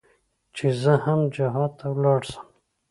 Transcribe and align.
چې 0.55 0.65
زه 0.81 0.93
هم 1.05 1.19
جهاد 1.35 1.71
ته 1.79 1.87
ولاړ 1.95 2.21
سم. 2.31 2.43